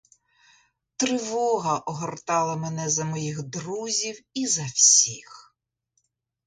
[0.97, 5.55] Тривога огортала мене за моїх друзів і за всіх.